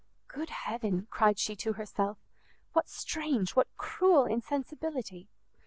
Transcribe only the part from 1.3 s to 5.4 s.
she to herself, "what strange, what cruel insensibility!